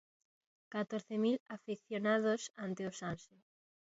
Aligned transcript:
Catorce 0.73 1.15
mil 1.23 1.37
afeccionados 1.55 2.41
ante 2.65 2.81
o 2.89 2.91
Sanse. 2.99 3.35